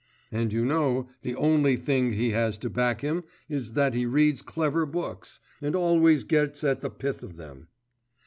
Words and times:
And 0.31 0.51
you 0.51 0.65
know 0.65 1.09
the 1.21 1.35
only 1.35 1.75
thing 1.75 2.13
he 2.13 2.31
has 2.31 2.57
to 2.57 2.71
back 2.71 3.01
him 3.01 3.23
is 3.47 3.73
that 3.73 3.93
he 3.93 4.07
reads 4.07 4.41
clever 4.41 4.87
books, 4.87 5.39
and 5.61 5.75
always 5.75 6.23
gets 6.23 6.63
at 6.63 6.81
the 6.81 6.89
pith 6.89 7.21
of 7.21 7.37
them. 7.37 7.67